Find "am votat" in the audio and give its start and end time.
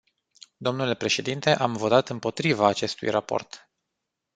1.55-2.09